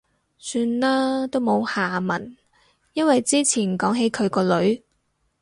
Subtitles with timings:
[0.39, 2.35] 算喇，都冇下文。
[2.93, 4.83] 因為之前講起佢個女